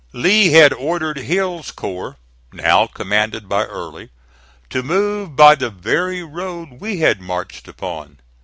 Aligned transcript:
Lee 0.13 0.49
had 0.53 0.73
ordered 0.73 1.17
Hill's 1.19 1.69
corps 1.69 2.17
now 2.51 2.87
commanded 2.87 3.47
by 3.47 3.65
Early 3.65 4.09
to 4.71 4.81
move 4.81 5.35
by 5.35 5.53
the 5.53 5.69
very 5.69 6.23
road 6.23 6.79
we 6.81 7.01
had 7.01 7.21
marched 7.21 7.67
upon. 7.67 8.17